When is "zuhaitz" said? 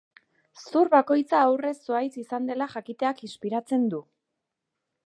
1.91-2.09